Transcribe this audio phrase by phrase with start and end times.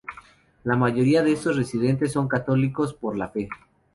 [0.63, 3.49] La mayoría de estos residentes son católicos por la fe.